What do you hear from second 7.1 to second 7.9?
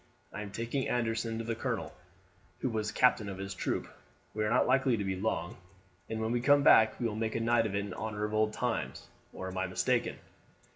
make a night of it